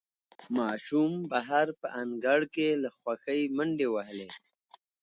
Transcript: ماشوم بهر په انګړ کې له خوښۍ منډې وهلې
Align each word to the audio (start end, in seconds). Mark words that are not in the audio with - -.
ماشوم 0.57 1.13
بهر 1.31 1.67
په 1.81 1.87
انګړ 2.01 2.39
کې 2.53 2.67
له 2.83 2.89
خوښۍ 2.97 3.41
منډې 3.55 3.87
وهلې 3.91 4.29